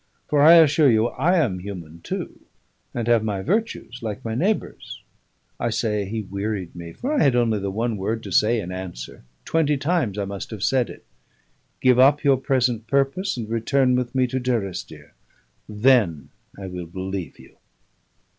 [0.27, 2.39] For I assure you I am human too,
[2.91, 4.99] and have my virtues like my neighbours."
[5.59, 8.71] I say, he wearied me, for I had only the one word to say in
[8.71, 11.05] answer: twenty times I must have said it:
[11.81, 15.11] "Give up your present purpose and return with me to Durrisdeer:
[15.69, 16.29] then
[16.59, 17.57] I will believe you."